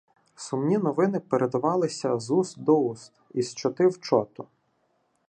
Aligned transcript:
Сумні 0.35 0.77
новини 0.77 1.19
передавалися 1.19 2.19
з 2.19 2.31
уст 2.31 2.59
до 2.63 2.77
уст, 2.79 3.13
із 3.33 3.53
чоти 3.53 3.87
в 3.87 3.99
чоту. 3.99 4.47